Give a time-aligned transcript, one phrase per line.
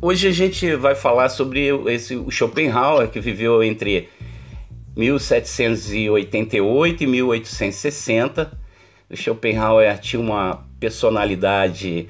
[0.00, 4.08] hoje a gente vai falar sobre esse, o Schopenhauer, que viveu entre
[4.96, 8.58] 1788 e 1860.
[9.10, 12.08] O Schopenhauer tinha uma personalidade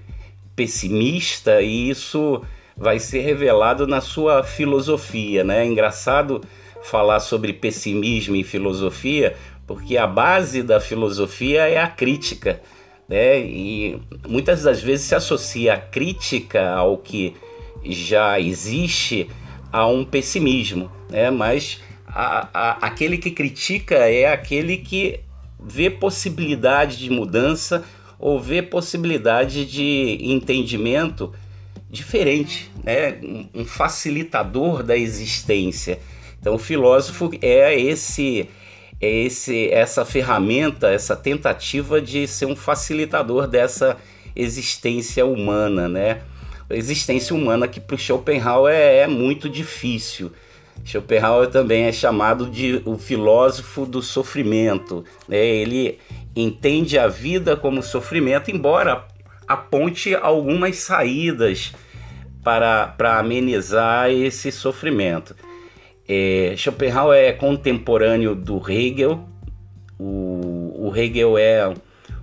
[0.54, 2.42] pessimista e isso
[2.76, 5.62] vai ser revelado na sua filosofia, né?
[5.62, 6.41] É engraçado
[6.82, 9.36] falar sobre pessimismo e filosofia,
[9.66, 12.61] porque a base da filosofia é a crítica,
[13.09, 13.41] né?
[13.41, 17.36] E muitas das vezes se associa a crítica ao que
[17.84, 19.29] já existe
[19.73, 21.30] a um pessimismo, né?
[21.30, 25.20] Mas a, a, aquele que critica é aquele que
[25.62, 27.84] vê possibilidade de mudança
[28.19, 31.33] ou vê possibilidade de entendimento
[31.91, 33.19] diferente, né?
[33.55, 35.98] um facilitador da existência.
[36.41, 38.48] Então, o filósofo é esse,
[39.01, 43.97] é esse, essa ferramenta, essa tentativa de ser um facilitador dessa
[44.34, 46.23] existência humana, né?
[46.70, 50.33] Existência humana que para Schopenhauer é, é muito difícil.
[50.84, 55.05] Schopenhauer também é chamado de o filósofo do sofrimento.
[55.28, 55.39] Né?
[55.39, 55.98] Ele
[56.34, 59.06] entende a vida como sofrimento, embora
[59.47, 61.72] aponte algumas saídas
[62.42, 65.34] para, para amenizar esse sofrimento.
[66.09, 69.28] É, Schopenhauer é contemporâneo do Hegel.
[69.98, 71.72] O, o Hegel é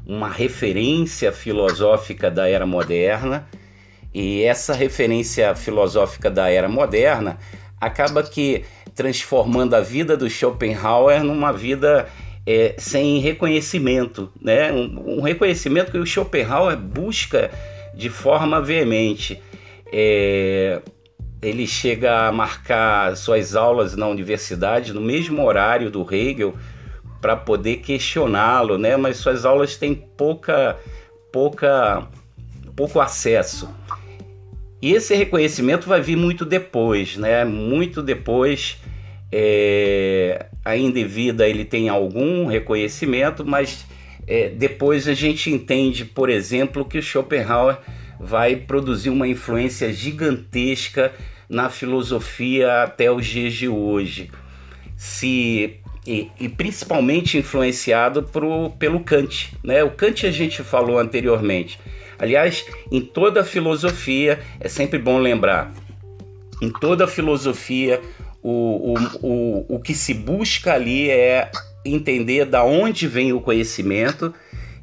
[0.05, 3.47] uma referência filosófica da era moderna,
[4.13, 7.37] e essa referência filosófica da era moderna
[7.79, 8.63] acaba que
[8.95, 12.07] transformando a vida do Schopenhauer numa vida
[12.45, 14.71] é, sem reconhecimento, né?
[14.71, 17.51] Um, um, reconhecimento que o Schopenhauer busca
[17.93, 19.41] de forma veemente.
[19.91, 20.81] É,
[21.41, 26.55] ele chega a marcar suas aulas na universidade no mesmo horário do Hegel
[27.21, 28.97] para poder questioná-lo, né?
[28.97, 30.77] Mas suas aulas têm pouca,
[31.31, 32.07] pouca,
[32.75, 33.69] pouco acesso.
[34.81, 37.43] E esse reconhecimento vai vir muito depois, né?
[37.43, 38.77] Muito depois,
[39.31, 43.85] é, ainda em vida ele tem algum reconhecimento, mas
[44.27, 47.77] é, depois a gente entende, por exemplo, que o Schopenhauer
[48.19, 51.11] vai produzir uma influência gigantesca
[51.49, 54.29] na filosofia até os dias de hoje.
[54.95, 59.53] Se e, e, principalmente influenciado pro, pelo Kant.
[59.61, 59.83] Né?
[59.83, 61.77] O Kant a gente falou anteriormente.
[62.19, 65.71] Aliás, em toda filosofia, é sempre bom lembrar,
[66.61, 68.01] em toda filosofia,
[68.41, 71.51] o, o, o, o que se busca ali é
[71.85, 74.33] entender da onde vem o conhecimento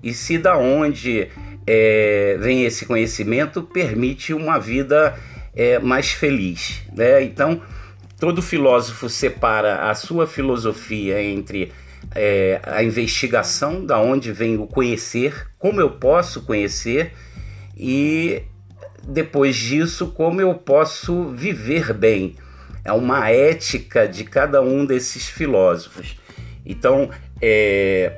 [0.02, 1.28] e se da onde
[1.66, 5.18] é, vem esse conhecimento permite uma vida
[5.54, 6.82] é, mais feliz.
[6.94, 7.22] Né?
[7.24, 7.60] Então,
[8.20, 11.72] todo filósofo separa a sua filosofia entre
[12.14, 17.12] é, a investigação, da onde vem o conhecer, como eu posso conhecer,
[17.76, 18.42] e
[19.06, 22.36] depois disso, como eu posso viver bem.
[22.84, 26.16] É uma ética de cada um desses filósofos.
[26.66, 28.12] Então, é,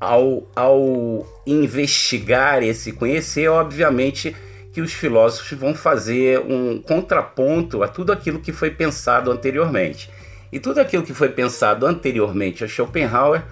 [0.00, 4.34] ao, ao investigar esse conhecer, obviamente
[4.72, 10.10] que os filósofos vão fazer um contraponto a tudo aquilo que foi pensado anteriormente.
[10.50, 13.42] E tudo aquilo que foi pensado anteriormente a Schopenhauer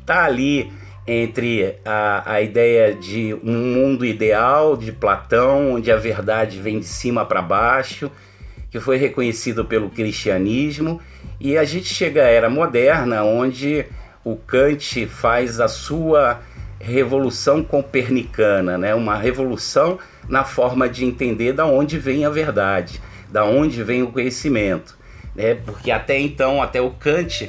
[0.00, 0.72] está ali
[1.10, 6.86] entre a, a ideia de um mundo ideal de Platão, onde a verdade vem de
[6.86, 8.10] cima para baixo,
[8.70, 11.00] que foi reconhecido pelo cristianismo,
[11.40, 13.86] e a gente chega à era moderna, onde
[14.22, 16.40] o Kant faz a sua
[16.78, 18.94] revolução copernicana, né?
[18.94, 19.98] uma revolução
[20.28, 24.98] na forma de entender da onde vem a verdade, da onde vem o conhecimento
[25.38, 25.54] né?
[25.54, 27.48] porque até então, até o Kant,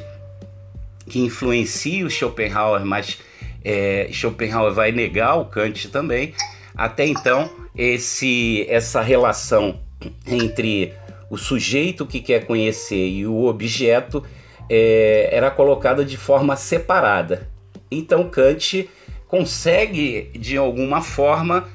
[1.08, 3.18] que influencia o Schopenhauer, mas
[3.64, 6.34] é, Schopenhauer vai negar o Kant também,
[6.76, 9.80] até então esse, essa relação
[10.28, 10.94] entre
[11.30, 14.24] o sujeito que quer conhecer e o objeto
[14.70, 17.48] é, era colocada de forma separada.
[17.92, 18.90] Então Kant
[19.28, 21.70] consegue, de alguma forma,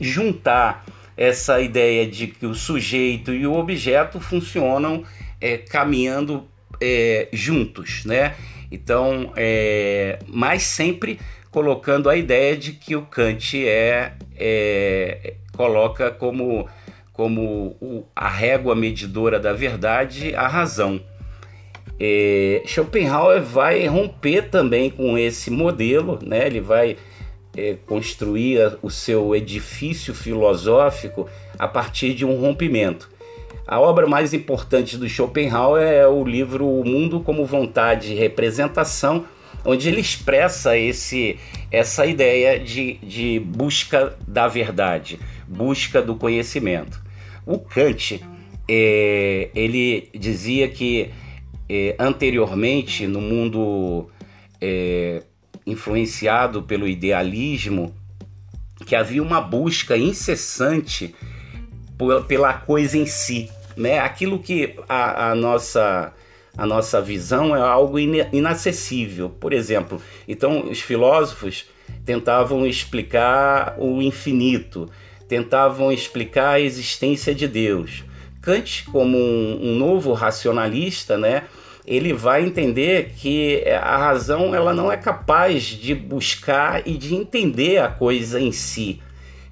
[0.00, 0.84] juntar
[1.16, 5.02] essa ideia de que o sujeito e o objeto funcionam
[5.40, 6.46] é, caminhando
[6.80, 8.34] é, juntos, né?
[8.70, 11.18] Então, é, mas sempre
[11.50, 16.68] colocando a ideia de que o Kant é, é coloca como,
[17.12, 21.00] como o, a régua medidora da verdade a razão.
[21.98, 26.46] É, Schopenhauer vai romper também com esse modelo, né?
[26.46, 26.96] ele vai
[27.56, 31.28] é, construir o seu edifício filosófico
[31.58, 33.10] a partir de um rompimento.
[33.66, 39.26] A obra mais importante do Schopenhauer é o livro O Mundo como Vontade e Representação,
[39.64, 41.38] onde ele expressa esse,
[41.70, 47.02] essa ideia de, de busca da verdade, busca do conhecimento.
[47.44, 48.22] O Kant,
[48.66, 51.10] é, ele dizia que
[51.68, 54.08] é, anteriormente, no mundo
[54.60, 55.22] é,
[55.66, 57.94] influenciado pelo idealismo,
[58.86, 61.14] que havia uma busca incessante
[62.26, 63.98] pela coisa em si, né?
[63.98, 66.12] Aquilo que a, a nossa
[66.56, 69.30] a nossa visão é algo inacessível.
[69.30, 71.66] Por exemplo, então os filósofos
[72.04, 74.90] tentavam explicar o infinito,
[75.28, 78.02] tentavam explicar a existência de Deus.
[78.42, 81.44] Kant, como um, um novo racionalista, né,
[81.86, 87.78] ele vai entender que a razão ela não é capaz de buscar e de entender
[87.78, 89.00] a coisa em si.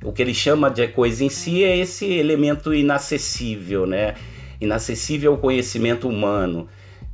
[0.07, 4.15] O que ele chama de coisa em si é esse elemento inacessível, né?
[4.61, 6.69] Inacessível ao conhecimento humano,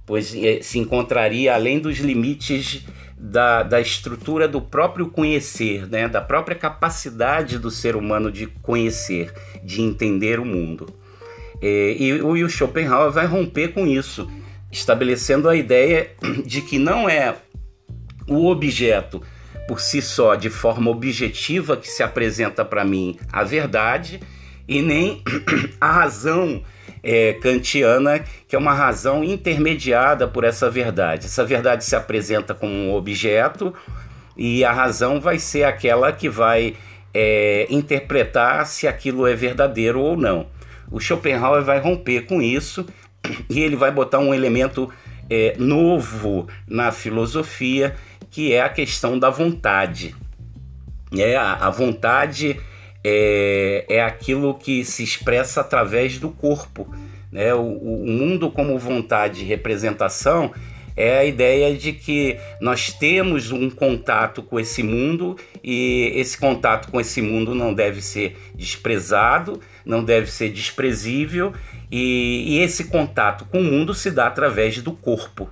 [0.05, 2.85] pois é, se encontraria além dos limites
[3.17, 6.07] da, da estrutura do próprio conhecer, né?
[6.07, 9.33] da própria capacidade do ser humano de conhecer,
[9.65, 10.95] de entender o mundo.
[11.63, 14.31] É, e, e o Schopenhauer vai romper com isso
[14.71, 16.11] estabelecendo a ideia
[16.45, 17.37] de que não é
[18.29, 19.23] o objeto
[19.67, 24.21] por si só, de forma objetiva, que se apresenta para mim a verdade,
[24.69, 25.23] e nem
[25.81, 26.63] a razão
[27.03, 31.27] é, kantiana, que é uma razão intermediada por essa verdade.
[31.27, 33.75] Essa verdade se apresenta como um objeto
[34.37, 36.77] e a razão vai ser aquela que vai
[37.13, 40.47] é, interpretar se aquilo é verdadeiro ou não.
[40.91, 42.87] O Schopenhauer vai romper com isso
[43.51, 44.91] e ele vai botar um elemento
[45.29, 47.95] é, novo na filosofia,
[48.33, 50.17] que é a questão da vontade.
[51.17, 52.59] É, a, vontade
[53.05, 56.93] é, é aquilo que se expressa através do corpo.
[57.31, 57.53] Né?
[57.55, 60.51] O, o mundo como vontade e representação
[60.97, 66.91] é a ideia de que nós temos um contato com esse mundo e esse contato
[66.91, 71.53] com esse mundo não deve ser desprezado, não deve ser desprezível
[71.91, 75.51] e, e esse contato com o mundo se dá através do corpo.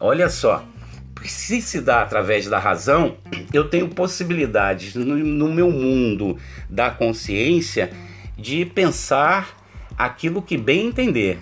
[0.00, 0.64] Olha só,
[1.28, 3.16] se se dá através da razão,
[3.52, 6.36] eu tenho possibilidades no, no, meu mundo
[6.68, 7.90] da consciência
[8.36, 9.56] de pensar
[9.96, 11.38] aquilo que bem entender.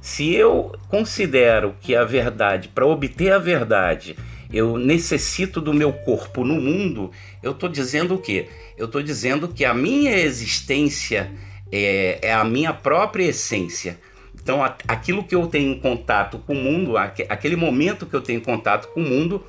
[0.00, 4.16] Se eu considero que a verdade, para obter a verdade,
[4.52, 7.10] eu necessito do meu corpo no mundo,
[7.42, 8.48] eu estou dizendo o quê?
[8.76, 11.30] Eu estou dizendo que a minha existência
[11.72, 13.98] é, é a minha própria essência.
[14.44, 18.88] Então, aquilo que eu tenho contato com o mundo, aquele momento que eu tenho contato
[18.88, 19.42] com o mundo,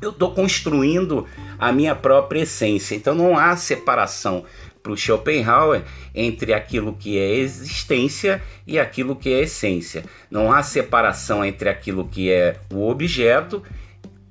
[0.00, 1.26] eu estou construindo
[1.58, 2.94] a minha própria essência.
[2.94, 4.44] Então, não há separação
[4.84, 5.82] para o Schopenhauer
[6.14, 10.04] entre aquilo que é existência e aquilo que é essência.
[10.30, 13.64] Não há separação entre aquilo que é o objeto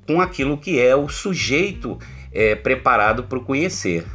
[0.07, 1.99] com aquilo que é o sujeito
[2.31, 4.05] é, preparado para o conhecer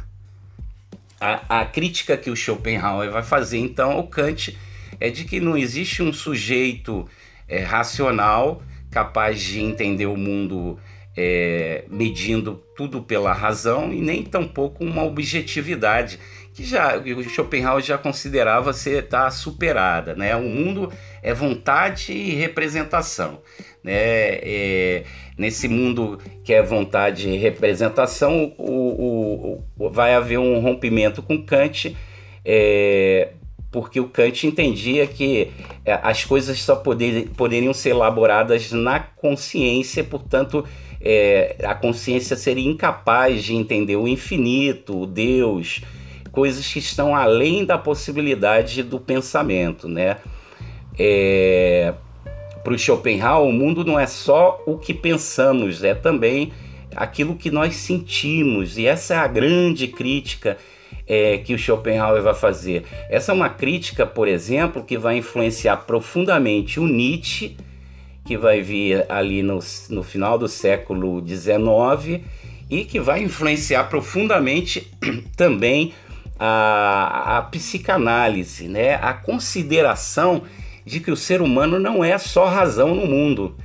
[1.23, 4.57] a, a crítica que o Schopenhauer vai fazer então ao Kant
[5.03, 7.05] é de que não existe um sujeito
[7.45, 10.79] é, racional capaz de entender o mundo
[11.15, 16.17] é, medindo tudo pela razão e nem tampouco uma objetividade
[16.53, 20.37] que já o Schopenhauer já considerava ser tá superada, né?
[20.37, 20.89] O mundo
[21.21, 23.41] é vontade e representação,
[23.83, 23.91] né?
[24.41, 25.03] É,
[25.37, 31.43] nesse mundo que é vontade e representação, o, o, o vai haver um rompimento com
[31.43, 31.93] Kant,
[32.45, 33.33] é,
[33.73, 35.51] porque o Kant entendia que
[35.83, 40.63] é, as coisas só poder, poderiam ser elaboradas na consciência, portanto,
[41.01, 45.81] é, a consciência seria incapaz de entender o infinito, o Deus,
[46.31, 50.17] coisas que estão além da possibilidade do pensamento, né?
[50.97, 51.95] É,
[52.63, 56.53] para o Schopenhauer, o mundo não é só o que pensamos, é também
[56.95, 58.77] aquilo que nós sentimos.
[58.77, 60.57] E essa é a grande crítica
[61.07, 62.83] é, que o Schopenhauer vai fazer.
[63.09, 67.57] Essa é uma crítica, por exemplo, que vai influenciar profundamente o Nietzsche,
[68.25, 72.21] que vai vir ali no, no final do século XIX
[72.69, 74.91] e que vai influenciar profundamente
[75.35, 75.93] também
[76.39, 78.95] a, a psicanálise, né?
[78.95, 80.43] a consideração
[80.85, 83.55] de que o ser humano não é só razão no mundo.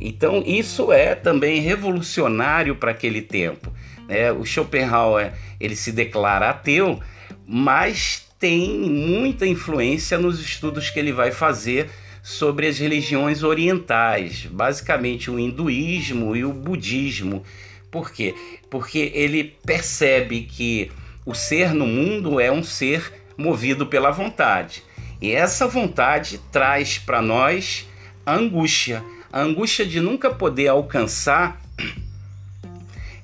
[0.00, 3.72] Então, isso é também revolucionário para aquele tempo.
[4.08, 4.32] Né?
[4.32, 7.00] O Schopenhauer ele se declara ateu,
[7.46, 11.88] mas tem muita influência nos estudos que ele vai fazer
[12.22, 17.42] sobre as religiões orientais, basicamente o hinduísmo e o budismo.
[17.90, 18.34] Por quê?
[18.70, 20.90] Porque ele percebe que
[21.24, 24.82] o ser no mundo é um ser movido pela vontade.
[25.20, 27.86] E essa vontade traz para nós
[28.26, 31.60] a angústia, a angústia de nunca poder alcançar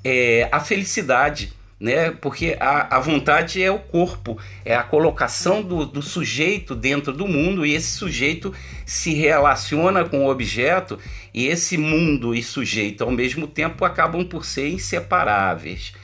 [0.04, 2.10] é, a felicidade, né?
[2.10, 7.26] Porque a, a vontade é o corpo, é a colocação do, do sujeito dentro do
[7.26, 8.52] mundo e esse sujeito
[8.84, 10.98] se relaciona com o objeto
[11.32, 15.94] e esse mundo e sujeito ao mesmo tempo acabam por ser inseparáveis,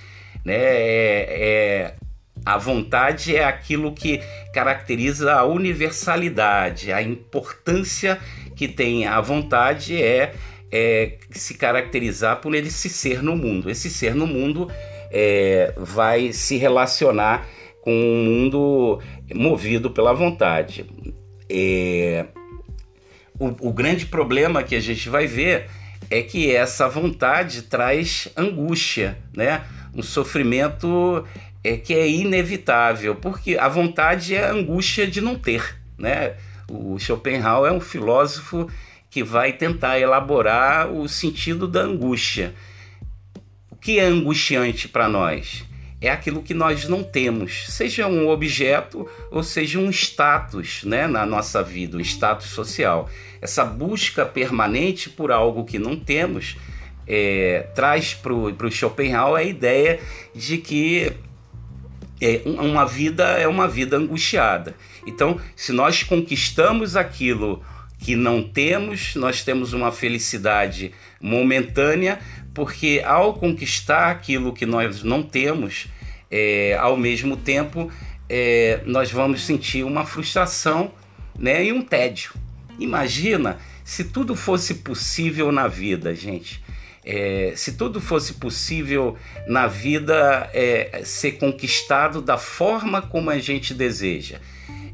[0.44, 0.54] né?
[0.54, 1.94] É, é,
[2.44, 4.20] a vontade é aquilo que
[4.54, 8.18] caracteriza a universalidade, a importância
[8.54, 10.34] que tem a vontade é,
[10.72, 13.70] é se caracterizar por ele se ser no mundo.
[13.70, 14.70] Esse ser no mundo
[15.10, 17.46] é, vai se relacionar
[17.80, 19.00] com um mundo
[19.34, 20.84] movido pela vontade.
[21.48, 22.26] É,
[23.38, 25.68] o, o grande problema que a gente vai ver
[26.10, 29.64] é que essa vontade traz angústia, né?
[29.94, 31.24] um sofrimento
[31.64, 35.76] é, que é inevitável, porque a vontade é a angústia de não ter.
[35.98, 36.34] Né?
[36.70, 38.68] O Schopenhauer é um filósofo
[39.16, 42.54] que vai tentar elaborar o sentido da angústia
[43.80, 45.64] que é angustiante para nós?
[46.02, 51.24] É aquilo que nós não temos, seja um objeto ou seja um status né, na
[51.24, 53.08] nossa vida, um status social.
[53.40, 56.58] Essa busca permanente por algo que não temos
[57.08, 59.98] é, traz para o Schopenhauer a ideia
[60.34, 61.10] de que
[62.20, 64.74] é, uma vida é uma vida angustiada.
[65.06, 67.64] Então, se nós conquistamos aquilo
[67.98, 72.18] que não temos, nós temos uma felicidade momentânea,
[72.54, 75.88] porque ao conquistar aquilo que nós não temos,
[76.30, 77.90] é, ao mesmo tempo
[78.28, 80.92] é, nós vamos sentir uma frustração
[81.38, 82.32] né, e um tédio.
[82.78, 86.62] Imagina se tudo fosse possível na vida, gente.
[87.04, 93.72] É, se tudo fosse possível na vida é, ser conquistado da forma como a gente
[93.72, 94.40] deseja,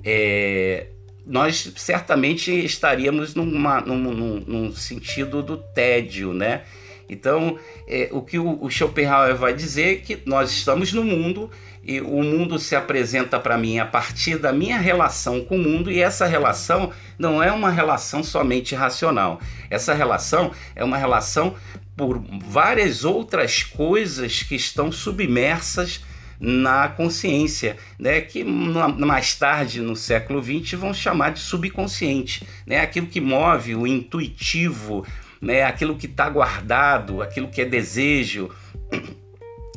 [0.05, 0.89] é,
[1.27, 6.63] nós certamente estaríamos numa, num, num, num sentido do tédio, né?
[7.09, 11.51] Então, é, o que o, o Schopenhauer vai dizer é que nós estamos no mundo
[11.85, 15.91] e o mundo se apresenta para mim a partir da minha relação com o mundo
[15.91, 19.41] e essa relação não é uma relação somente racional.
[19.69, 21.55] Essa relação é uma relação
[21.97, 26.01] por várias outras coisas que estão submersas
[26.45, 33.07] na consciência, né, que mais tarde no século XX vão chamar de subconsciente, né, aquilo
[33.07, 35.07] que move o intuitivo,
[35.41, 38.51] né, aquilo que está guardado, aquilo que é desejo.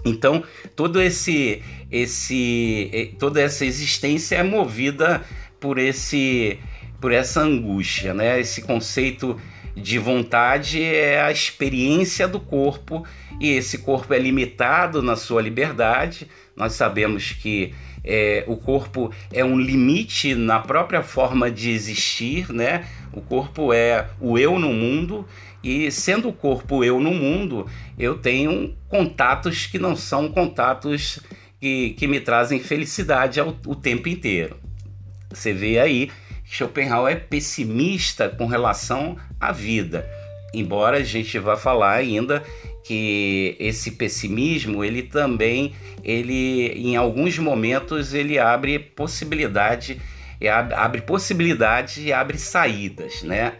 [0.07, 0.43] Então,
[0.75, 5.23] todo esse, esse, toda essa existência é movida
[5.59, 6.59] por esse,
[7.01, 8.39] por essa angústia, né?
[8.39, 9.41] Esse conceito
[9.75, 13.05] de vontade é a experiência do corpo
[13.39, 16.27] e esse corpo é limitado na sua liberdade.
[16.55, 22.87] Nós sabemos que é, o corpo é um limite na própria forma de existir, né?
[23.11, 25.27] O corpo é o eu no mundo
[25.63, 27.65] e sendo o corpo eu no mundo,
[27.97, 31.19] eu tenho contatos que não são contatos
[31.59, 34.57] que, que me trazem felicidade ao, o tempo inteiro.
[35.31, 36.11] Você vê aí,
[36.45, 40.07] Schopenhauer é pessimista com relação à vida.
[40.53, 42.43] Embora a gente vá falar ainda
[42.83, 45.73] que esse pessimismo, ele também,
[46.03, 49.99] ele em alguns momentos ele abre possibilidade,
[50.77, 53.53] abre possibilidade e abre saídas, né?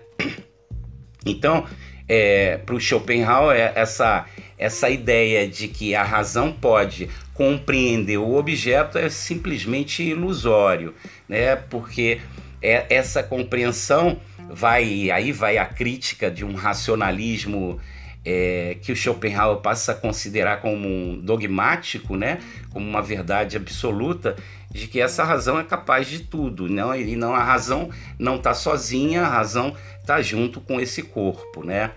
[1.26, 1.66] Então,
[2.08, 4.26] é, para o Schopenhauer essa,
[4.58, 10.94] essa ideia de que a razão pode compreender o objeto é simplesmente ilusório,
[11.28, 11.56] né?
[11.56, 12.22] porque
[12.66, 14.20] é, essa compreensão
[14.50, 17.80] vai aí vai a crítica de um racionalismo
[18.26, 22.40] é, que o Schopenhauer passa a considerar como um dogmático, né?
[22.72, 24.36] como uma verdade absoluta,
[24.72, 26.94] de que essa razão é capaz de tudo, não?
[26.96, 31.64] e não a razão não está sozinha, a razão está junto com esse corpo.
[31.64, 31.92] Né?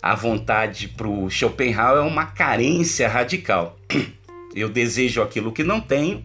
[0.00, 3.76] A vontade para o Schopenhauer é uma carência radical.
[4.54, 6.22] Eu desejo aquilo que não tenho,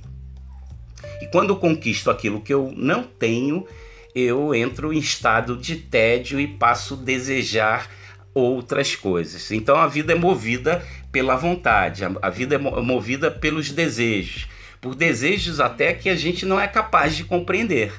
[1.21, 3.65] e quando conquisto aquilo que eu não tenho,
[4.17, 7.89] eu entro em estado de tédio e passo a desejar
[8.33, 9.51] outras coisas.
[9.51, 14.47] Então a vida é movida pela vontade, a vida é movida pelos desejos,
[14.81, 17.93] por desejos até que a gente não é capaz de compreender.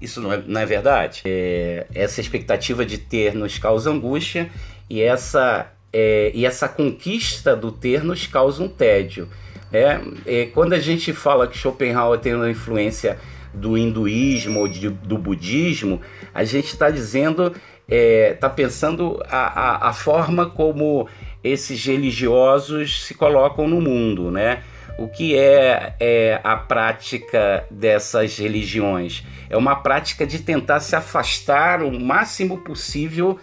[0.00, 1.22] Isso não é, não é verdade?
[1.24, 4.50] É, essa expectativa de ter nos causa angústia
[4.88, 9.28] e essa, é, e essa conquista do ter nos causa um tédio.
[9.72, 13.18] É, é, quando a gente fala que Schopenhauer tem uma influência
[13.56, 16.00] do hinduísmo ou de, do budismo,
[16.32, 21.08] a gente está dizendo está é, tá pensando a, a, a, forma como
[21.42, 24.62] esses religiosos se colocam no mundo, né?
[24.98, 29.24] O que é, é a prática dessas religiões?
[29.48, 33.38] É uma prática de tentar se afastar o máximo possível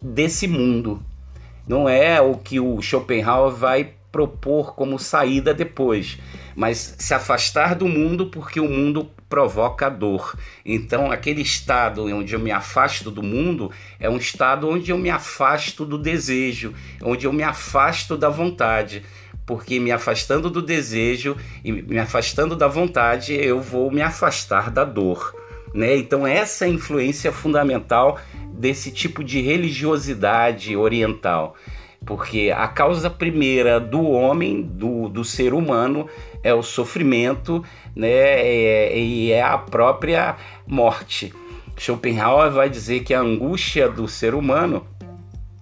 [0.00, 1.02] desse mundo.
[1.66, 6.18] Não é o que o Schopenhauer vai propor como saída depois,
[6.58, 10.36] mas se afastar do mundo porque o mundo provoca dor.
[10.66, 15.08] Então, aquele estado onde eu me afasto do mundo é um estado onde eu me
[15.08, 19.04] afasto do desejo, onde eu me afasto da vontade.
[19.46, 24.82] Porque me afastando do desejo e me afastando da vontade, eu vou me afastar da
[24.82, 25.32] dor.
[25.72, 25.96] Né?
[25.96, 28.18] Então, essa é a influência fundamental
[28.52, 31.54] desse tipo de religiosidade oriental
[32.04, 36.08] porque a causa primeira do homem, do, do ser humano,
[36.42, 37.62] é o sofrimento
[37.94, 40.36] né, é, e é a própria
[40.66, 41.32] morte.
[41.76, 44.86] Schopenhauer vai dizer que a angústia do ser humano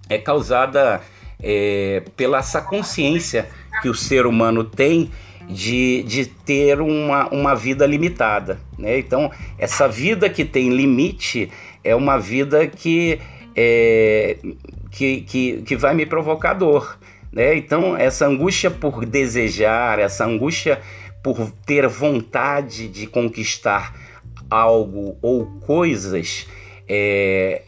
[0.09, 1.01] é causada
[1.41, 3.49] é, pela essa consciência
[3.81, 5.11] que o ser humano tem
[5.47, 8.59] de, de ter uma, uma vida limitada.
[8.77, 8.99] Né?
[8.99, 11.49] Então, essa vida que tem limite
[11.83, 13.19] é uma vida que
[13.55, 14.37] é,
[14.97, 16.97] que, que, que vai me provocar dor.
[17.31, 17.55] Né?
[17.55, 20.81] Então, essa angústia por desejar, essa angústia
[21.23, 23.95] por ter vontade de conquistar
[24.49, 26.47] algo ou coisas,
[26.89, 27.61] é,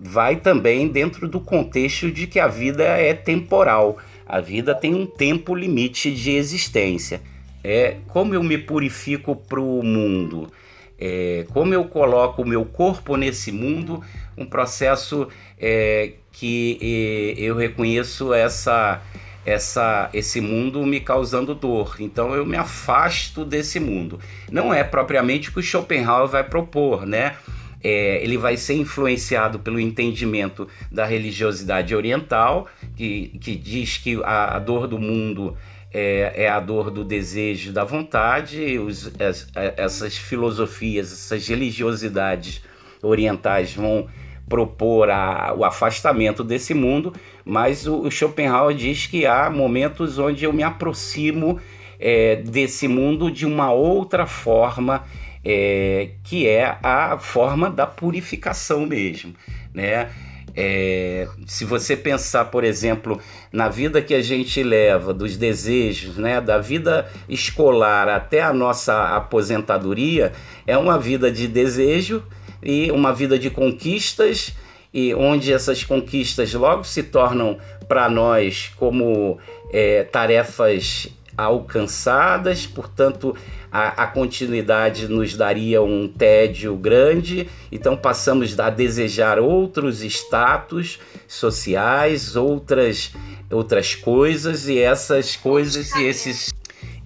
[0.00, 3.98] vai também dentro do contexto de que a vida é temporal.
[4.26, 7.20] A vida tem um tempo limite de existência.
[7.62, 10.50] É, como eu me purifico para o mundo?
[10.98, 14.02] É, como eu coloco o meu corpo nesse mundo,
[14.38, 19.02] um processo é, que eu reconheço essa,
[19.44, 21.96] essa, esse mundo me causando dor.
[22.00, 24.18] Então eu me afasto desse mundo.
[24.50, 27.36] Não é propriamente o que o Schopenhauer vai propor, né?
[27.84, 34.56] É, ele vai ser influenciado pelo entendimento da religiosidade oriental, que, que diz que a,
[34.56, 35.56] a dor do mundo
[35.92, 38.78] é, é a dor do desejo, da vontade.
[38.78, 42.62] Os, as, essas filosofias, essas religiosidades
[43.02, 44.08] orientais vão
[44.48, 47.12] propor a, o afastamento desse mundo,
[47.44, 51.58] mas o, o, Schopenhauer diz que há momentos onde eu me aproximo
[51.98, 55.04] é, desse mundo de uma outra forma,
[55.44, 59.34] é, que é a forma da purificação mesmo,
[59.72, 60.10] né?
[60.54, 63.18] É, se você pensar, por exemplo,
[63.50, 69.16] na vida que a gente leva, dos desejos, né, da vida escolar até a nossa
[69.16, 70.32] aposentadoria,
[70.66, 72.22] é uma vida de desejo
[72.62, 74.54] e uma vida de conquistas,
[74.92, 79.38] e onde essas conquistas logo se tornam para nós como
[79.72, 83.34] é, tarefas alcançadas, portanto,
[83.70, 92.36] a, a, continuidade nos daria um tédio grande, então passamos a desejar outros status sociais,
[92.36, 93.12] outras,
[93.50, 96.52] outras coisas, e essas coisas e esses.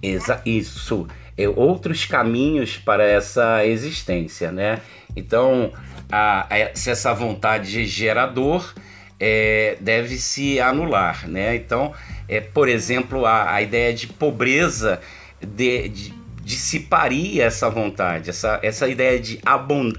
[0.01, 1.07] Exa, isso,
[1.45, 4.81] outros caminhos para essa existência, né?
[5.15, 5.71] Então,
[6.11, 8.73] a, a, se essa vontade gerador
[9.19, 11.55] é, deve se anular, né?
[11.55, 11.93] Então,
[12.27, 15.01] é, por exemplo, a, a ideia de pobreza
[15.41, 19.39] de, de, dissiparia essa vontade, essa, essa ideia de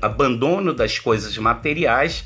[0.00, 2.24] abandono das coisas materiais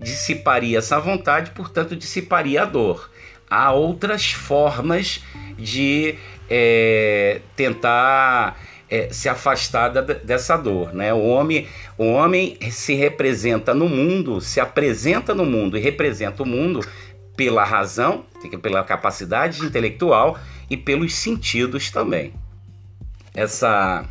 [0.00, 3.10] dissiparia essa vontade, portanto, dissiparia a dor.
[3.48, 5.22] Há outras formas
[5.58, 6.16] de
[6.54, 8.60] é, tentar
[8.90, 11.14] é, se afastar da, dessa dor, né?
[11.14, 16.46] O homem, o homem se representa no mundo, se apresenta no mundo e representa o
[16.46, 16.86] mundo
[17.34, 18.26] pela razão,
[18.60, 20.38] pela capacidade intelectual
[20.68, 22.34] e pelos sentidos também.
[23.34, 24.04] Essa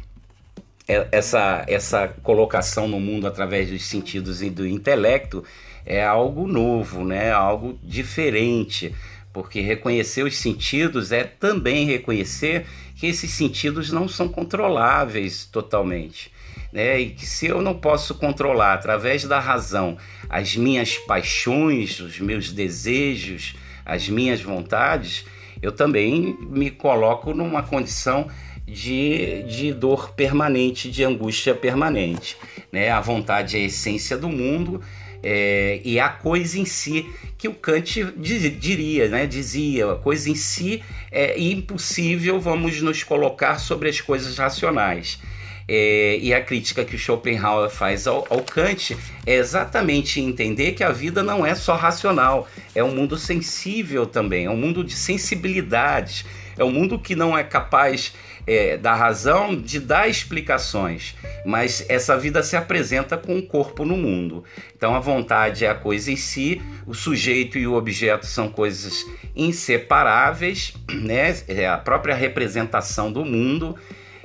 [0.88, 5.44] é, essa essa colocação no mundo através dos sentidos e do intelecto
[5.86, 7.32] é algo novo, né?
[7.32, 8.96] Algo diferente,
[9.34, 12.66] porque reconhecer os sentidos é também reconhecer
[12.96, 16.32] que esses sentidos não são controláveis totalmente.
[16.72, 17.00] Né?
[17.00, 19.98] E que se eu não posso controlar através da razão
[20.30, 25.26] as minhas paixões, os meus desejos, as minhas vontades,
[25.62, 28.28] eu também me coloco numa condição
[28.66, 32.38] de, de dor permanente, de angústia permanente.
[32.72, 32.90] Né?
[32.90, 34.82] A vontade é a essência do mundo
[35.24, 39.26] é, e a coisa em si que o Kant diria, né?
[39.26, 45.20] dizia, a coisa em si é impossível, vamos nos colocar sobre as coisas racionais.
[45.68, 50.84] É, e a crítica que o Schopenhauer faz ao, ao, Kant é exatamente entender que
[50.84, 54.94] a vida não é só racional, é um mundo sensível também, é um mundo de
[54.94, 56.26] sensibilidades,
[56.58, 58.14] é um mundo que não é capaz
[58.46, 63.96] é, da razão de dar explicações, mas essa vida se apresenta com o corpo no
[63.96, 64.44] mundo.
[64.76, 69.06] Então a vontade é a coisa em si, o sujeito e o objeto são coisas
[69.36, 71.36] inseparáveis, né?
[71.48, 73.76] É a própria representação do mundo.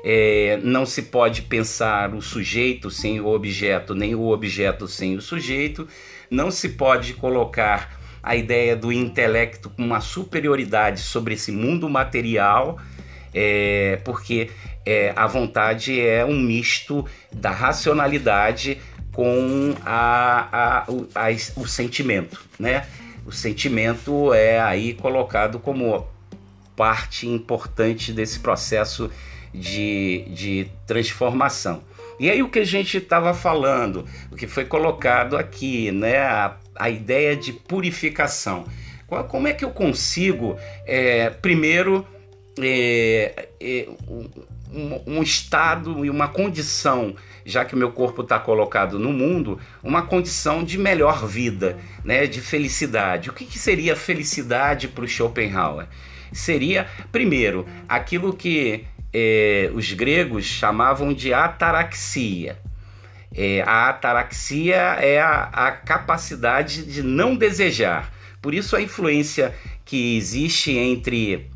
[0.08, 5.20] É, não se pode pensar o sujeito sem o objeto, nem o objeto sem o
[5.20, 5.88] sujeito.
[6.30, 12.76] Não se pode colocar a ideia do intelecto com uma superioridade sobre esse mundo material,
[13.36, 14.48] é, porque
[14.86, 18.78] é, a vontade é um misto da racionalidade
[19.12, 21.28] com a, a, o, a,
[21.60, 22.86] o sentimento, né?
[23.26, 26.06] O sentimento é aí colocado como
[26.74, 29.10] parte importante desse processo
[29.52, 31.82] de, de transformação.
[32.18, 36.20] E aí o que a gente estava falando, o que foi colocado aqui, né?
[36.20, 38.64] A, a ideia de purificação.
[39.28, 42.06] Como é que eu consigo, é, primeiro,
[42.60, 43.88] é, é,
[44.72, 47.14] um, um, estado e uma condição,
[47.44, 52.26] já que o meu corpo está colocado no mundo, uma condição de melhor vida, né,
[52.26, 53.30] de felicidade.
[53.30, 55.86] O que, que seria felicidade para o Schopenhauer?
[56.32, 62.58] Seria, primeiro, aquilo que é, os gregos chamavam de ataraxia.
[63.34, 68.12] É, a ataraxia é a, a capacidade de não desejar.
[68.40, 71.50] Por isso a influência que existe entre,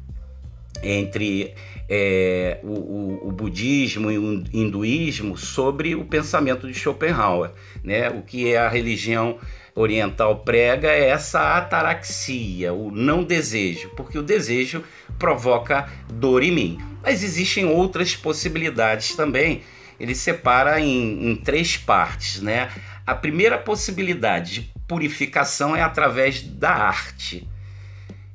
[0.83, 1.55] entre
[1.89, 7.51] é, o, o, o, budismo e o hinduísmo sobre o pensamento de Schopenhauer.
[7.83, 8.09] Né?
[8.11, 9.39] O que a religião
[9.75, 14.85] oriental prega é essa ataraxia, o não desejo, porque o desejo
[15.19, 16.79] provoca dor em mim.
[17.03, 19.63] Mas existem outras possibilidades também.
[19.99, 22.71] Ele separa em, em três partes, né?
[23.07, 27.49] A primeira possibilidade de purificação é através da arte.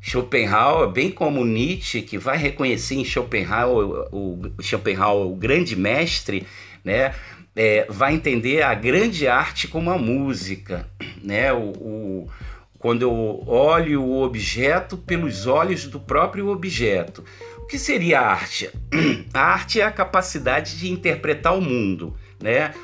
[0.06, 6.46] Schopenhauer, bem como Nietzsche, que vai reconhecer em Schopenhauer o, Schopenhauer, o grande mestre,
[6.84, 7.16] né?
[7.56, 10.88] É, vai entender a grande arte como a música,
[11.24, 11.52] né?
[11.52, 12.30] O, o,
[12.78, 17.24] quando eu olho o objeto pelos olhos do próprio objeto.
[17.58, 18.70] O que seria a arte?
[19.34, 22.76] A arte é a capacidade de interpretar o mundo, né?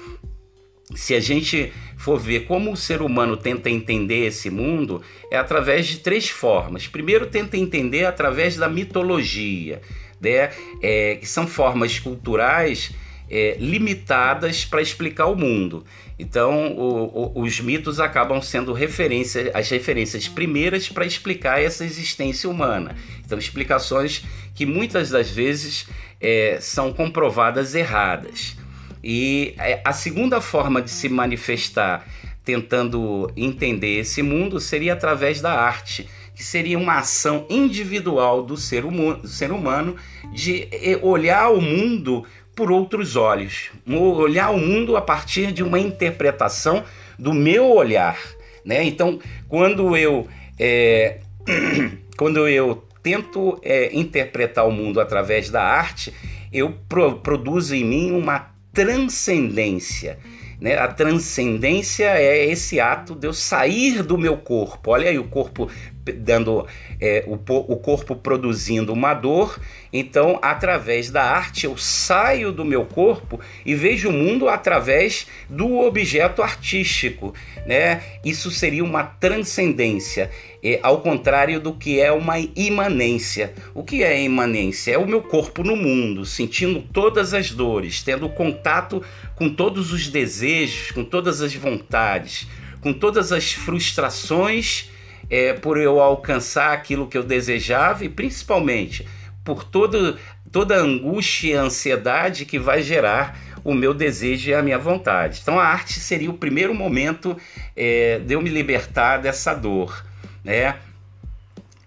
[0.96, 5.02] Se a gente for ver como o ser humano tenta entender esse mundo,
[5.32, 6.88] é através de três formas.
[6.88, 9.82] Primeiro, tenta entender através da mitologia,
[10.20, 10.52] né?
[10.82, 12.92] É, que são formas culturais
[13.30, 15.86] é, limitadas para explicar o mundo.
[16.20, 22.50] Então, o, o, os mitos acabam sendo referência, as referências primeiras para explicar essa existência
[22.50, 22.96] humana.
[23.26, 24.24] Então, explicações
[24.54, 25.88] que muitas das vezes
[26.20, 28.56] é, são comprovadas erradas.
[29.04, 32.06] E é, a segunda forma de se manifestar
[32.44, 38.84] tentando entender esse mundo seria através da arte, que seria uma ação individual do ser,
[38.84, 39.96] do ser humano
[40.34, 45.80] de é, olhar o mundo por outros olhos, olhar o mundo a partir de uma
[45.80, 46.84] interpretação
[47.18, 48.20] do meu olhar,
[48.66, 48.84] né?
[48.84, 50.28] Então, quando eu
[50.60, 51.20] é,
[52.18, 56.14] quando eu tento é, interpretar o mundo através da arte,
[56.52, 60.18] eu pro, produzo em mim uma transcendência.
[60.60, 60.78] Né?
[60.78, 64.92] A transcendência é esse ato de eu sair do meu corpo.
[64.92, 65.70] Olha aí o corpo
[66.04, 66.66] dando
[67.00, 69.60] é, o, o corpo produzindo uma dor.
[69.94, 75.80] Então, através da arte, eu saio do meu corpo e vejo o mundo através do
[75.80, 77.34] objeto artístico.
[77.66, 78.02] Né?
[78.24, 80.32] Isso seria uma transcendência,
[80.64, 83.54] é, ao contrário do que é uma imanência.
[83.74, 84.94] O que é imanência?
[84.94, 89.04] É o meu corpo no mundo, sentindo todas as dores, tendo contato
[89.36, 92.48] com todos os desejos, com todas as vontades,
[92.80, 94.90] com todas as frustrações
[95.32, 99.08] é, por eu alcançar aquilo que eu desejava e principalmente
[99.46, 100.18] por todo,
[100.52, 105.40] toda a angústia e ansiedade que vai gerar o meu desejo e a minha vontade.
[105.42, 107.38] Então a arte seria o primeiro momento
[107.76, 110.06] é, de eu me libertar dessa dor,
[110.44, 110.76] né?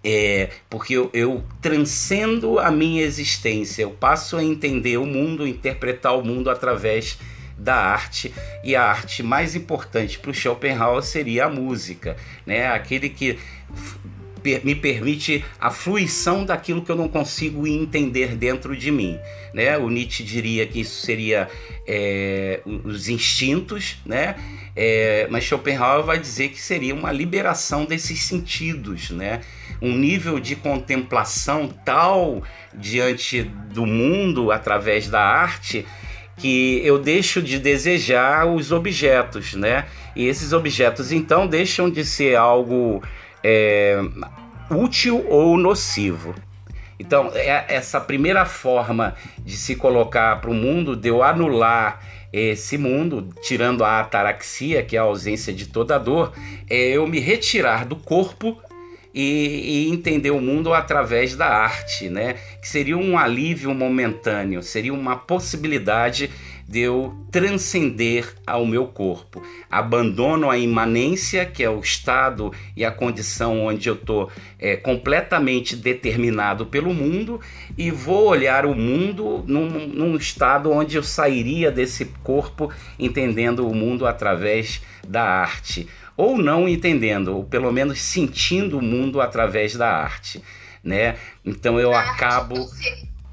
[0.07, 6.17] É, porque eu, eu, transcendo a minha existência, eu passo a entender o mundo, interpretar
[6.17, 7.19] o mundo através
[7.57, 12.67] da arte e a arte mais importante para o Schopenhauer seria a música, né?
[12.67, 13.39] Aquele que
[14.63, 19.19] me permite a fruição daquilo que eu não consigo entender dentro de mim.
[19.55, 19.79] Né?
[19.79, 21.49] O Nietzsche diria que isso seria
[21.87, 24.37] é, os instintos, né?
[24.77, 29.41] É, mas Schopenhauer vai dizer que seria uma liberação desses sentidos, né?
[29.81, 35.87] um nível de contemplação tal diante do mundo através da arte
[36.37, 39.87] que eu deixo de desejar os objetos, né?
[40.17, 43.03] E esses objetos então deixam de ser algo
[43.43, 44.01] é,
[44.71, 46.35] útil ou nocivo.
[46.99, 52.01] Então, é essa primeira forma de se colocar para o mundo, de eu anular
[52.33, 56.33] esse mundo, tirando a ataraxia, que é a ausência de toda dor,
[56.69, 58.61] é eu me retirar do corpo
[59.15, 62.35] e, e, entender o mundo através da arte, né?
[62.61, 66.31] Que seria um alívio momentâneo, seria uma possibilidade
[66.67, 69.43] de eu transcender ao meu corpo.
[69.71, 75.77] Abandono a imanência, que é o estado e a condição onde eu estou é, completamente
[75.77, 77.41] determinado pelo mundo,
[77.77, 83.75] e vou olhar o mundo num, num estado onde eu sairia desse corpo entendendo o
[83.75, 89.89] mundo através da arte ou não entendendo, ou pelo menos sentindo o mundo através da
[89.89, 90.43] arte,
[90.83, 91.17] né?
[91.45, 92.69] Então eu acabo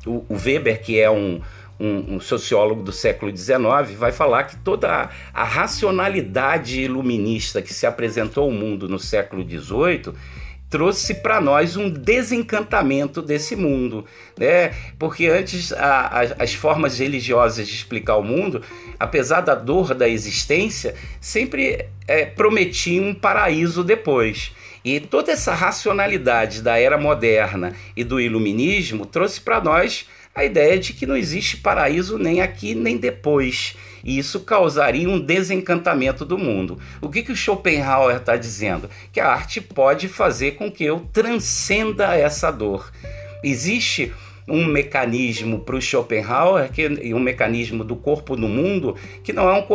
[0.06, 1.42] o, o Weber, que é um,
[1.80, 7.74] um, um, sociólogo do século XIX, vai falar que toda a, a, racionalidade iluminista que
[7.74, 10.14] se apresentou ao mundo no século XVIII
[10.72, 14.06] trouxe para nós um desencantamento desse mundo,
[14.40, 14.74] né?
[14.98, 18.64] Porque antes a, a, as formas religiosas de explicar o mundo,
[18.98, 24.54] apesar da dor da existência, sempre é, prometiam um paraíso depois.
[24.84, 30.80] E toda essa racionalidade da era moderna e do iluminismo trouxe para nós a ideia
[30.80, 33.76] de que não existe paraíso nem aqui nem depois.
[34.04, 36.80] E isso causaria um desencantamento do mundo.
[37.02, 38.90] O que, que o Schopenhauer está dizendo?
[39.12, 42.92] Que a arte pode fazer com que eu transcenda essa dor.
[43.44, 44.12] Existe
[44.48, 49.54] um mecanismo para o Schopenhauer, que, um mecanismo do corpo no mundo, que não é
[49.54, 49.66] um,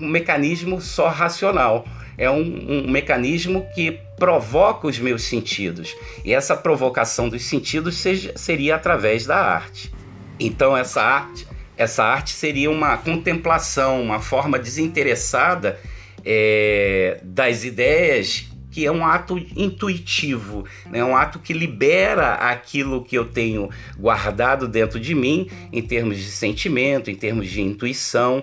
[0.00, 1.84] um mecanismo só racional.
[2.16, 5.94] É um, um mecanismo que provoca os meus sentidos.
[6.24, 9.92] E essa provocação dos sentidos seja, seria através da arte.
[10.38, 11.46] Então essa arte,
[11.82, 15.78] essa arte seria uma contemplação, uma forma desinteressada
[16.24, 21.04] é, das ideias que é um ato intuitivo, né?
[21.04, 23.68] um ato que libera aquilo que eu tenho
[23.98, 28.42] guardado dentro de mim, em termos de sentimento, em termos de intuição,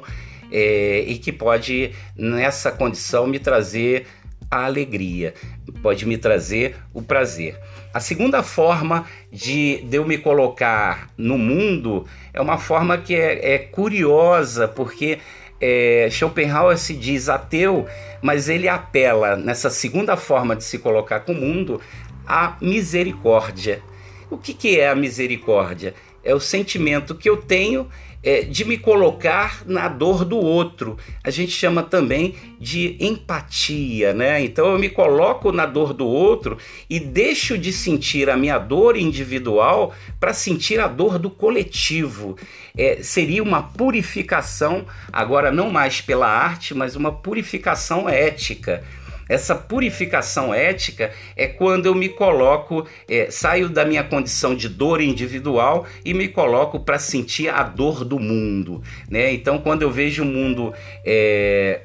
[0.51, 4.05] é, e que pode, nessa condição, me trazer
[4.51, 5.33] a alegria,
[5.81, 7.59] pode me trazer o prazer.
[7.91, 13.53] A segunda forma de, de eu me colocar no mundo é uma forma que é,
[13.53, 15.17] é curiosa, porque
[15.59, 17.87] é, Schopenhauer se diz ateu,
[18.21, 21.81] mas ele apela nessa segunda forma de se colocar com o mundo
[22.27, 23.81] à misericórdia.
[24.29, 25.95] O que, que é a misericórdia?
[26.23, 27.89] É o sentimento que eu tenho
[28.23, 30.97] é, de me colocar na dor do outro.
[31.23, 34.43] A gente chama também de empatia, né?
[34.43, 36.57] Então eu me coloco na dor do outro
[36.89, 42.37] e deixo de sentir a minha dor individual para sentir a dor do coletivo.
[42.77, 48.83] É, seria uma purificação, agora não mais pela arte, mas uma purificação ética.
[49.29, 54.99] Essa purificação ética é quando eu me coloco, é, saio da minha condição de dor
[54.99, 58.81] individual e me coloco para sentir a dor do mundo.
[59.07, 59.31] Né?
[59.31, 60.73] Então, quando eu vejo o mundo
[61.05, 61.81] é,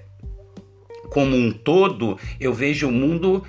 [1.10, 3.44] como um todo, eu vejo o mundo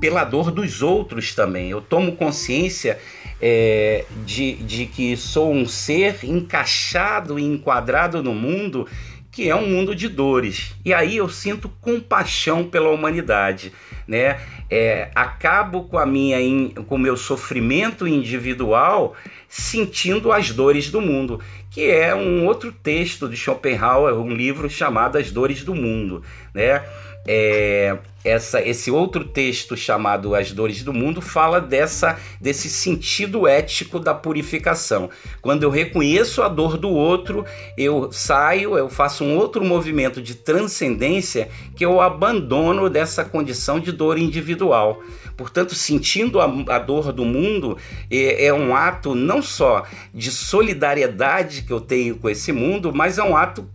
[0.00, 1.70] pela dor dos outros também.
[1.70, 2.98] Eu tomo consciência
[3.40, 8.86] é, de, de que sou um ser encaixado e enquadrado no mundo
[9.36, 10.74] que é um mundo de dores.
[10.82, 13.70] E aí eu sinto compaixão pela humanidade,
[14.08, 14.40] né?
[14.70, 16.38] É, acabo com a minha
[16.86, 19.14] com o meu sofrimento individual
[19.46, 21.38] sentindo as dores do mundo,
[21.76, 26.22] que é um outro texto de Schopenhauer, um livro chamado As Dores do Mundo,
[26.54, 26.82] né?
[27.28, 34.00] É, essa, esse outro texto chamado As Dores do Mundo fala dessa desse sentido ético
[34.00, 35.10] da purificação.
[35.42, 37.44] Quando eu reconheço a dor do outro,
[37.76, 43.92] eu saio, eu faço um outro movimento de transcendência que eu abandono dessa condição de
[43.92, 45.02] dor individual.
[45.36, 47.76] Portanto, sentindo a, a dor do mundo
[48.10, 53.18] é, é um ato não só de solidariedade que eu tenho com esse mundo, mas
[53.18, 53.68] é um ato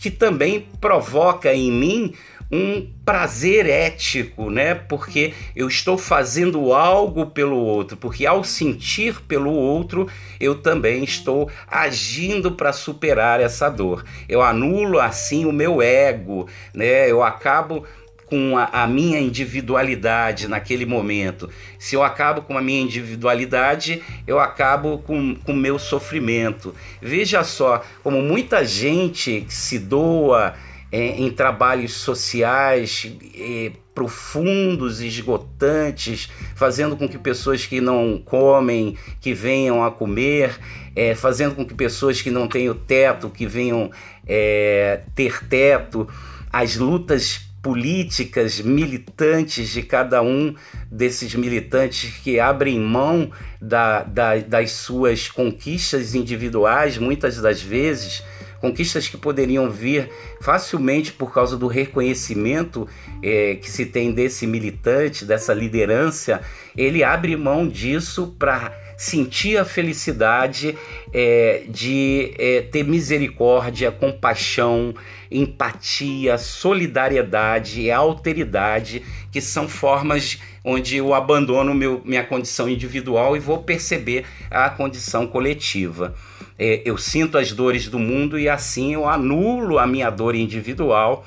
[0.00, 2.14] que também provoca em mim
[2.50, 4.74] um prazer ético, né?
[4.74, 10.08] Porque eu estou fazendo algo pelo outro, porque ao sentir pelo outro,
[10.40, 14.04] eu também estou agindo para superar essa dor.
[14.28, 17.10] Eu anulo assim o meu ego, né?
[17.10, 17.84] Eu acabo
[18.28, 21.48] com a, a, minha individualidade naquele momento.
[21.78, 26.74] Se eu acabo com a minha individualidade, eu acabo com o meu sofrimento.
[27.00, 30.54] Veja só como muita gente se doa
[30.90, 39.34] é, em trabalhos sociais é, profundos, esgotantes, fazendo com que pessoas que não comem, que
[39.34, 40.56] venham a comer,
[40.94, 43.90] é, fazendo com que pessoas que não têm o teto, que venham
[44.26, 46.08] é, ter teto,
[46.52, 50.54] as lutas políticas militantes de cada um
[50.90, 58.22] desses militantes que abrem mão da, da, das suas conquistas individuais, muitas das vezes,
[58.60, 62.88] conquistas que poderiam vir facilmente por causa do reconhecimento
[63.22, 66.40] é, que se tem desse militante, dessa liderança,
[66.76, 70.76] ele abre mão disso para sentir a felicidade
[71.14, 74.92] é, de é, ter misericórdia, compaixão,
[75.30, 83.40] empatia, solidariedade e alteridade, que são formas onde eu abandono meu, minha condição individual e
[83.40, 86.14] vou perceber a condição coletiva.
[86.58, 91.24] É, eu sinto as dores do mundo e assim eu anulo a minha dor individual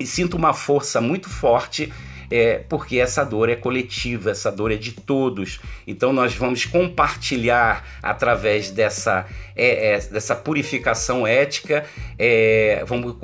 [0.00, 1.92] e sinto uma força muito forte
[2.30, 5.60] é, porque essa dor é coletiva, essa dor é de todos.
[5.86, 11.84] Então nós vamos compartilhar através dessa, é, é, dessa purificação ética,
[12.18, 13.16] é, vamos,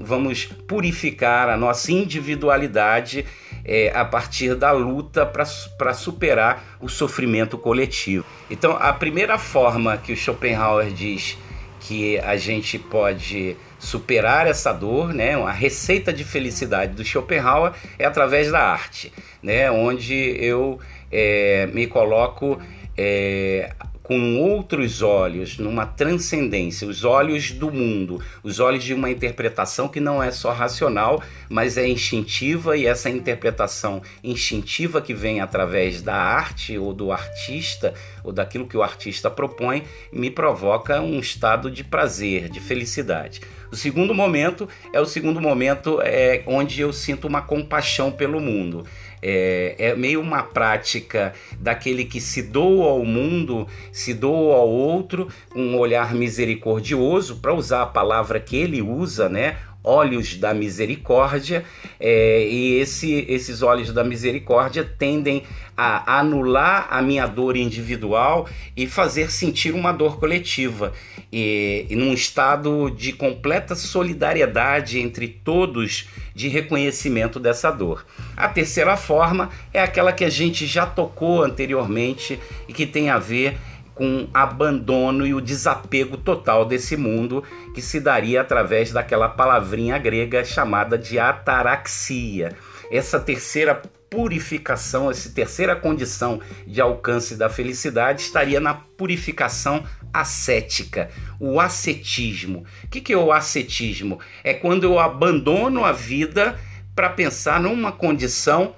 [0.00, 3.24] vamos purificar a nossa individualidade
[3.68, 8.24] é, a partir da luta para superar o sofrimento coletivo.
[8.50, 11.36] Então, a primeira forma que o Schopenhauer diz
[11.80, 15.36] que a gente pode superar essa dor, né?
[15.36, 19.70] Uma receita de felicidade do Schopenhauer é através da arte, né?
[19.70, 20.80] Onde eu
[21.12, 22.60] é, me coloco
[22.96, 23.70] é,
[24.08, 30.00] com outros olhos, numa transcendência, os olhos do mundo, os olhos de uma interpretação que
[30.00, 36.16] não é só racional, mas é instintiva e essa interpretação instintiva que vem através da
[36.16, 37.92] arte ou do artista
[38.24, 43.42] ou daquilo que o artista propõe me provoca um estado de prazer, de felicidade.
[43.70, 48.86] O segundo momento é o segundo momento é, onde eu sinto uma compaixão pelo mundo.
[49.22, 55.28] É, é, meio uma prática daquele que se doa ao mundo, se doa ao outro,
[55.54, 59.56] um olhar misericordioso, para usar a palavra que ele usa, né?
[59.90, 61.64] Olhos da misericórdia,
[61.98, 68.46] é, e esse, esses olhos da misericórdia tendem a anular a minha dor individual
[68.76, 70.92] e fazer sentir uma dor coletiva,
[71.32, 78.04] e, e num estado de completa solidariedade entre todos de reconhecimento dessa dor.
[78.36, 83.18] A terceira forma é aquela que a gente já tocou anteriormente e que tem a
[83.18, 83.56] ver
[83.98, 87.42] com abandono e o desapego total desse mundo
[87.74, 92.56] que se daria através daquela palavrinha grega chamada de ataraxia.
[92.92, 99.84] Essa terceira purificação, essa terceira condição de alcance da felicidade estaria na purificação
[100.14, 102.64] ascética, o ascetismo.
[102.84, 104.20] O que é o ascetismo?
[104.44, 106.58] É quando eu abandono a vida
[106.94, 108.74] para pensar numa condição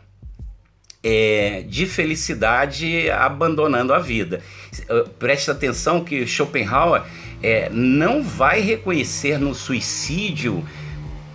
[1.03, 4.43] é, de felicidade abandonando a vida.
[5.19, 7.03] Preste atenção que Schopenhauer
[7.43, 10.65] é, não vai reconhecer no suicídio,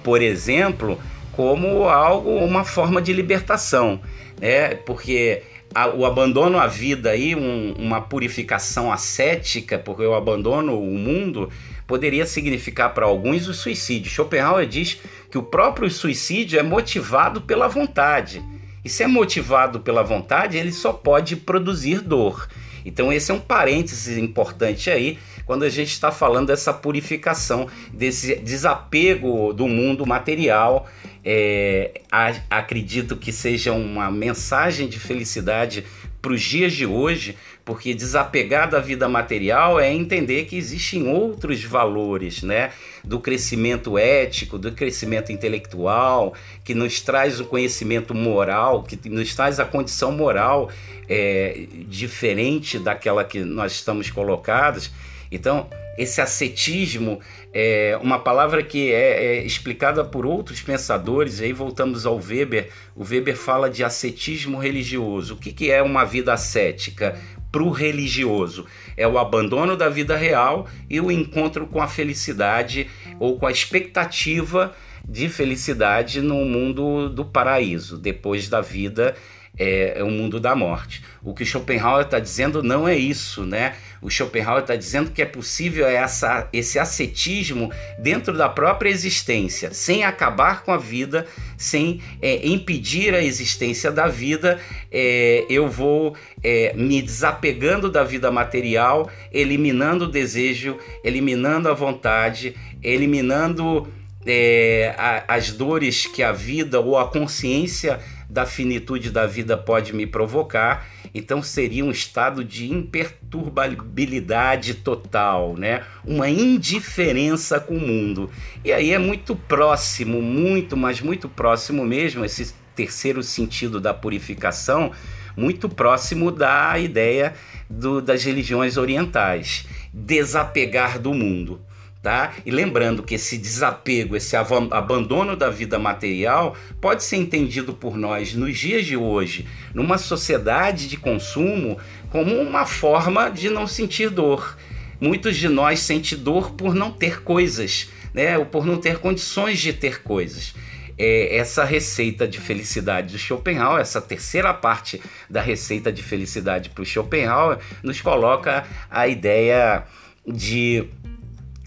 [0.04, 1.00] por exemplo,
[1.32, 4.00] como algo, uma forma de libertação,
[4.39, 4.76] né?
[4.76, 5.43] Porque
[5.74, 11.50] a, o abandono à vida aí, um, uma purificação ascética, porque eu abandono o mundo,
[11.86, 14.10] poderia significar para alguns o suicídio.
[14.10, 18.41] Schopenhauer diz que o próprio suicídio é motivado pela vontade.
[18.84, 22.48] E se é motivado pela vontade, ele só pode produzir dor.
[22.86, 28.36] Então, esse é um parêntese importante aí quando a gente está falando dessa purificação, desse
[28.36, 30.88] desapego do mundo material.
[31.24, 32.02] É,
[32.50, 35.84] acredito que seja uma mensagem de felicidade
[36.26, 41.64] para os dias de hoje, porque desapegar da vida material é entender que existem outros
[41.64, 42.72] valores, né?
[43.04, 46.34] Do crescimento ético, do crescimento intelectual,
[46.64, 50.72] que nos traz o conhecimento moral, que nos traz a condição moral
[51.08, 54.90] é, diferente daquela que nós estamos colocados.
[55.32, 57.20] Então, esse ascetismo
[57.54, 62.70] é uma palavra que é, é, explicada por outros pensadores, aí voltamos ao Weber.
[62.96, 65.36] O Weber fala de ascetismo religioso.
[65.36, 67.20] O que, que é uma vida ascética?
[67.52, 68.66] Para o religioso,
[68.98, 73.52] é o abandono da vida real e o encontro com a felicidade ou com a
[73.52, 74.76] expectativa
[75.08, 79.16] de felicidade no mundo do paraíso, depois da vida
[79.58, 81.04] é, é o mundo da morte.
[81.24, 83.76] O que Schopenhauer está dizendo não é isso, né?
[84.02, 90.04] O Schopenhauer está dizendo que é possível essa, esse ascetismo dentro da própria existência, sem
[90.04, 91.26] acabar com a vida,
[91.58, 94.60] sem é, impedir a existência da vida.
[94.91, 102.56] É, eu vou é, me desapegando da vida material, eliminando o desejo, eliminando a vontade,
[102.84, 103.88] eliminando
[104.26, 109.93] é, a, as dores que a vida ou a consciência da finitude da vida pode
[109.93, 110.86] me provocar.
[111.14, 115.84] Então seria um estado de imperturbabilidade total, né?
[116.04, 118.30] Uma indiferença com o mundo.
[118.64, 124.91] E aí é muito próximo, muito, mas muito próximo mesmo esse terceiro sentido da purificação,
[125.36, 127.34] muito próximo da ideia
[127.70, 131.62] do, das religiões orientais, desapegar do mundo.
[132.06, 132.36] Tá?
[132.45, 138.36] E lembrando que esse desapego, esse abandono da vida material pode ser entendido por nós
[138.36, 141.80] nos dias de hoje, numa sociedade de consumo,
[142.12, 144.56] como uma forma de não sentir dor.
[145.01, 148.38] Muitos de nós sentem dor por não ter coisas, né?
[148.38, 150.53] ou por não ter condições de ter coisas.
[150.99, 156.84] É, essa receita de felicidade do Schopenhauer, essa terceira parte da receita de felicidade para
[156.84, 159.86] o Schopenhauer, nos coloca a ideia
[160.28, 160.88] de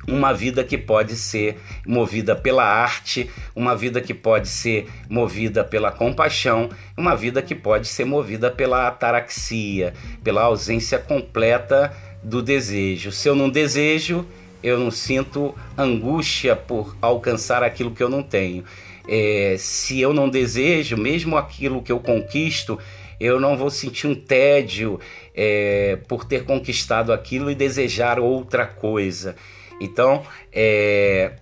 [0.09, 5.93] uma vida que pode ser movida pela arte, uma vida que pode ser movida pela
[5.93, 9.93] compaixão, uma vida que pode ser movida pela ataraxia,
[10.25, 11.93] pela ausência completa
[12.23, 13.13] do desejo.
[13.13, 14.27] Se eu não desejo,
[14.63, 18.65] eu não sinto angústia por alcançar aquilo que eu não tenho.
[19.07, 22.79] É, se eu não desejo, mesmo aquilo que eu conquisto,
[23.21, 25.01] eu não vou sentir um tédio
[25.35, 29.35] é, por ter conquistado aquilo e desejar outra coisa.
[29.81, 31.33] Então, é,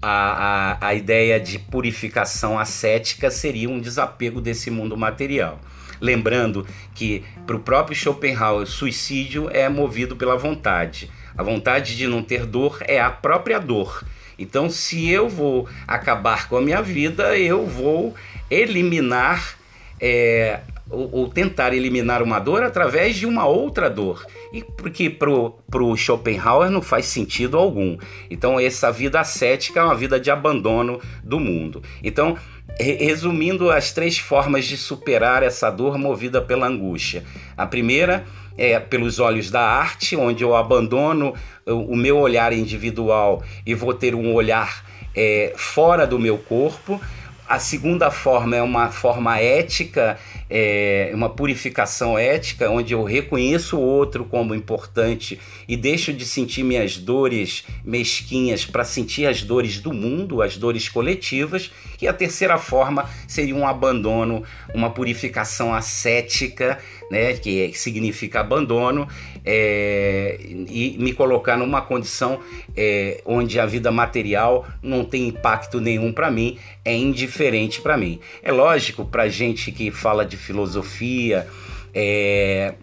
[0.00, 5.60] a, a, a ideia de purificação ascética seria um desapego desse mundo material.
[6.00, 11.10] Lembrando que, para o próprio Schopenhauer, suicídio é movido pela vontade.
[11.36, 14.04] A vontade de não ter dor é a própria dor.
[14.38, 18.14] Então, se eu vou acabar com a minha vida, eu vou
[18.50, 19.56] eliminar
[19.98, 24.24] é, ou, ou, tentar eliminar uma dor através de uma outra dor.
[24.52, 27.96] E porque pro, pro Schopenhauer não faz sentido algum.
[28.30, 31.82] Então essa vida ascética é uma vida de abandono do mundo.
[32.02, 32.36] Então,
[32.78, 37.24] resumindo as três formas de superar essa dor movida pela angústia.
[37.56, 38.24] A primeira
[38.58, 41.34] é pelos olhos da arte, onde eu abandono
[41.66, 44.84] o meu olhar individual e vou ter um olhar
[45.14, 47.00] é, fora do meu corpo.
[47.48, 50.18] A segunda forma é uma forma ética,
[50.48, 56.62] é uma purificação ética, onde eu reconheço o outro como importante e deixo de sentir
[56.62, 61.70] minhas dores mesquinhas para sentir as dores do mundo, as dores coletivas.
[62.00, 64.42] E a terceira forma seria um abandono,
[64.74, 66.78] uma purificação ascética,
[67.10, 69.08] né, que significa abandono,
[69.44, 72.40] é, e me colocar numa condição
[72.76, 78.20] é, onde a vida material não tem impacto nenhum para mim, é indiferente para mim.
[78.42, 81.46] É lógico, para gente que fala de filosofia,
[81.94, 82.74] é,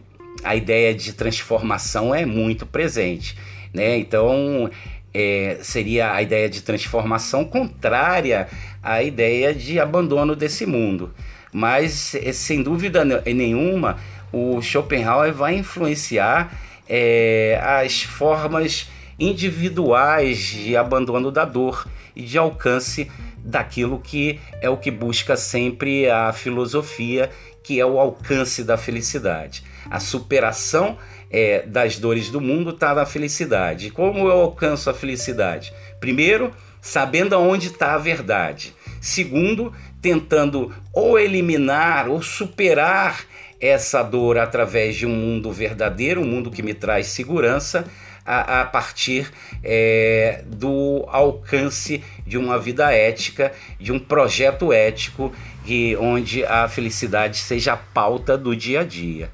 [0.43, 3.38] a ideia de transformação é muito presente.
[3.74, 3.97] Né?
[3.97, 4.70] Então,
[5.14, 8.47] é, seria a ideia de transformação contrária
[8.82, 11.14] à ideia de abandono desse mundo.
[11.51, 13.97] Mas, é, sem dúvida nenhuma,
[14.32, 16.51] o Schopenhauer vai influenciar
[16.89, 18.89] é, as formas
[19.20, 23.10] individuais de abandono da dor e de alcance
[23.44, 27.30] daquilo que é o que busca sempre a filosofia,
[27.62, 29.64] que é o alcance da felicidade.
[29.89, 30.98] A superação
[31.30, 33.89] é, das dores do mundo está na felicidade.
[33.89, 35.74] Como eu alcanço a felicidade?
[36.00, 38.74] Primeiro, sabendo aonde está a verdade.
[39.02, 43.26] Segundo, tentando ou eliminar ou superar
[43.60, 47.86] essa dor através de um mundo verdadeiro, um mundo que me traz segurança,
[48.26, 49.32] a, a partir
[49.63, 55.34] é, do alcance de uma vida ética, de um projeto ético,
[55.65, 59.32] e onde a felicidade seja a pauta do dia a dia.